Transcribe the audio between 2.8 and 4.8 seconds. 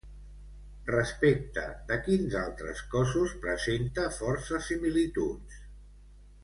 cossos presenta força